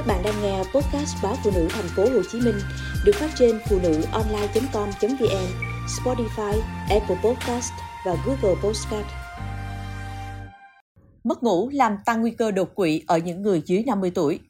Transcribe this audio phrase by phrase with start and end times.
[0.00, 2.54] Các bạn đang nghe podcast báo phụ nữ thành phố Hồ Chí Minh
[3.04, 5.46] được phát trên phụ nữ online.com.vn,
[5.86, 7.72] Spotify, Apple Podcast
[8.06, 9.06] và Google Podcast.
[11.24, 14.40] Mất ngủ làm tăng nguy cơ đột quỵ ở những người dưới 50 tuổi.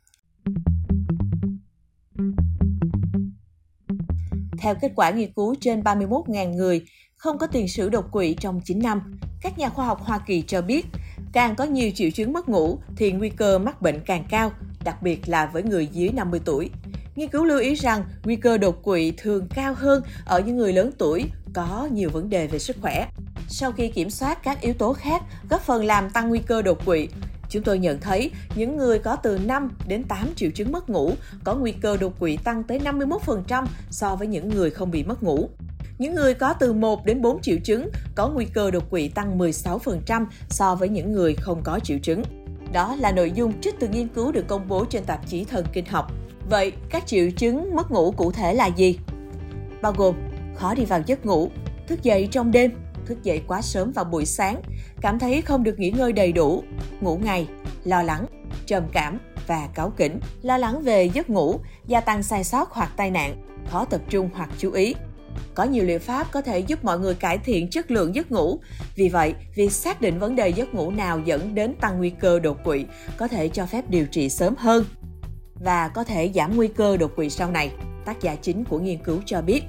[4.59, 6.87] Theo kết quả nghiên cứu trên 31.000 người
[7.17, 10.43] không có tiền sử đột quỵ trong 9 năm, các nhà khoa học Hoa Kỳ
[10.43, 10.87] cho biết
[11.33, 14.53] càng có nhiều triệu chứng mất ngủ thì nguy cơ mắc bệnh càng cao,
[14.85, 16.71] đặc biệt là với người dưới 50 tuổi.
[17.17, 20.73] Nghiên cứu lưu ý rằng nguy cơ đột quỵ thường cao hơn ở những người
[20.73, 23.09] lớn tuổi có nhiều vấn đề về sức khỏe.
[23.49, 26.87] Sau khi kiểm soát các yếu tố khác góp phần làm tăng nguy cơ đột
[26.87, 27.09] quỵ,
[27.49, 31.13] chúng tôi nhận thấy những người có từ 5 đến 8 triệu chứng mất ngủ
[31.45, 35.23] có nguy cơ đột quỵ tăng tới 51% so với những người không bị mất
[35.23, 35.49] ngủ.
[35.99, 39.39] Những người có từ 1 đến 4 triệu chứng có nguy cơ đột quỵ tăng
[39.39, 42.23] 16% so với những người không có triệu chứng.
[42.73, 45.67] Đó là nội dung trích từ nghiên cứu được công bố trên tạp chí Thần
[45.73, 46.13] Kinh học.
[46.51, 48.99] Vậy, các triệu chứng mất ngủ cụ thể là gì?
[49.83, 50.15] Bao gồm
[50.57, 51.51] khó đi vào giấc ngủ,
[51.87, 52.73] thức dậy trong đêm,
[53.07, 54.63] thức dậy quá sớm vào buổi sáng,
[55.01, 56.63] cảm thấy không được nghỉ ngơi đầy đủ,
[57.01, 57.49] ngủ ngày,
[57.85, 58.27] lo lắng,
[58.67, 62.93] trầm cảm và cáu kỉnh, lo lắng về giấc ngủ, gia tăng sai sót hoặc
[62.97, 63.37] tai nạn,
[63.71, 64.95] khó tập trung hoặc chú ý,
[65.55, 68.59] có nhiều liệu pháp có thể giúp mọi người cải thiện chất lượng giấc ngủ.
[68.95, 72.41] Vì vậy, việc xác định vấn đề giấc ngủ nào dẫn đến tăng nguy cơ
[72.41, 72.85] đột quỵ
[73.17, 74.85] có thể cho phép điều trị sớm hơn
[75.65, 77.73] và có thể giảm nguy cơ đột quỵ sau này,
[78.05, 79.63] tác giả chính của nghiên cứu cho biết.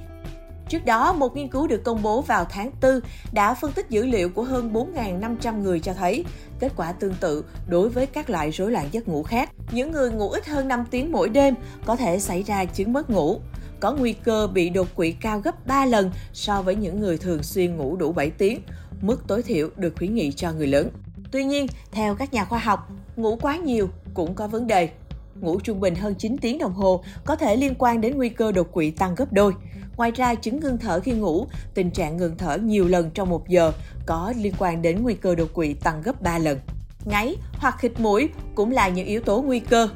[0.70, 3.00] Trước đó, một nghiên cứu được công bố vào tháng 4
[3.32, 6.26] đã phân tích dữ liệu của hơn 4.500 người cho thấy
[6.60, 9.50] kết quả tương tự đối với các loại rối loạn giấc ngủ khác.
[9.72, 13.10] Những người ngủ ít hơn 5 tiếng mỗi đêm có thể xảy ra chứng mất
[13.10, 13.40] ngủ
[13.82, 17.44] có nguy cơ bị đột quỵ cao gấp 3 lần so với những người thường
[17.44, 18.60] xuyên ngủ đủ 7 tiếng,
[19.02, 20.90] mức tối thiểu được khuyến nghị cho người lớn.
[21.32, 24.90] Tuy nhiên, theo các nhà khoa học, ngủ quá nhiều cũng có vấn đề.
[25.36, 28.52] Ngủ trung bình hơn 9 tiếng đồng hồ có thể liên quan đến nguy cơ
[28.52, 29.54] đột quỵ tăng gấp đôi.
[29.98, 33.48] Ngoài ra, chứng ngưng thở khi ngủ, tình trạng ngừng thở nhiều lần trong một
[33.48, 33.72] giờ
[34.06, 36.60] có liên quan đến nguy cơ đột quỵ tăng gấp 3 lần.
[37.06, 39.90] Ngáy hoặc khịt mũi cũng là những yếu tố nguy cơ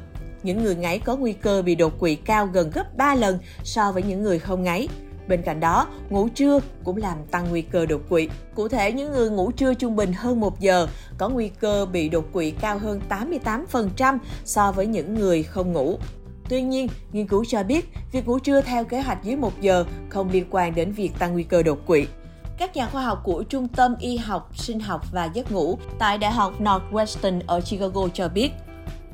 [0.46, 3.92] những người ngáy có nguy cơ bị đột quỵ cao gần gấp 3 lần so
[3.92, 4.88] với những người không ngáy.
[5.28, 8.28] Bên cạnh đó, ngủ trưa cũng làm tăng nguy cơ đột quỵ.
[8.54, 10.86] Cụ thể, những người ngủ trưa trung bình hơn 1 giờ
[11.18, 15.98] có nguy cơ bị đột quỵ cao hơn 88% so với những người không ngủ.
[16.48, 19.84] Tuy nhiên, nghiên cứu cho biết việc ngủ trưa theo kế hoạch dưới 1 giờ
[20.08, 22.06] không liên quan đến việc tăng nguy cơ đột quỵ.
[22.58, 26.18] Các nhà khoa học của Trung tâm Y học, Sinh học và Giấc ngủ tại
[26.18, 28.50] Đại học Northwestern ở Chicago cho biết,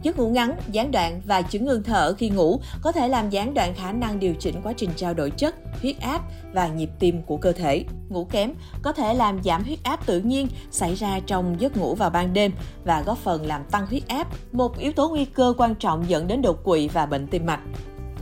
[0.03, 3.55] Giấc ngủ ngắn, gián đoạn và chứng ngưng thở khi ngủ có thể làm gián
[3.55, 7.23] đoạn khả năng điều chỉnh quá trình trao đổi chất, huyết áp và nhịp tim
[7.23, 7.85] của cơ thể.
[8.09, 11.95] Ngủ kém có thể làm giảm huyết áp tự nhiên xảy ra trong giấc ngủ
[11.95, 12.53] vào ban đêm
[12.85, 16.27] và góp phần làm tăng huyết áp, một yếu tố nguy cơ quan trọng dẫn
[16.27, 17.61] đến đột quỵ và bệnh tim mạch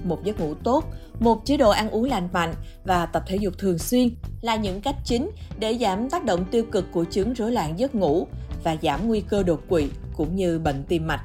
[0.05, 0.85] một giấc ngủ tốt,
[1.21, 2.55] một chế độ ăn uống lành mạnh
[2.85, 4.09] và tập thể dục thường xuyên
[4.41, 7.95] là những cách chính để giảm tác động tiêu cực của chứng rối loạn giấc
[7.95, 8.27] ngủ
[8.65, 11.23] và giảm nguy cơ đột quỵ cũng như bệnh tim mạch.